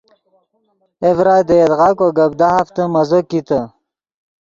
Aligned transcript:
اے 1.01 1.09
ڤرائی 1.17 1.43
دے 1.47 1.55
یدغا 1.61 1.89
کو 1.99 2.07
گپ 2.17 2.31
دہافتے 2.39 2.83
مزو 2.93 3.19
کیتے 3.29 3.59